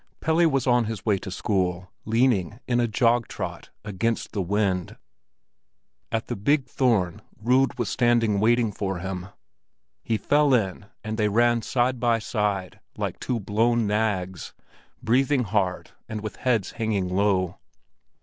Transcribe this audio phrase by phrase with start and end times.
[0.19, 4.97] Pelle was on his way to school, leaning, in a jog trot, against the wind.
[6.11, 9.27] At the big thorn Rud was standing waiting for him;
[10.01, 14.55] he fell in, and they ran side by side like two blown nags,
[15.03, 17.59] breathing hard and with heads hanging low.